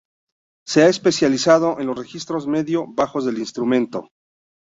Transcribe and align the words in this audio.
Se 0.65 0.81
ha 0.81 0.87
especializado 0.89 1.79
en 1.79 1.85
los 1.85 1.95
registros 1.95 2.47
medio-bajos 2.47 3.23
del 3.23 3.37
instrumento. 3.37 4.09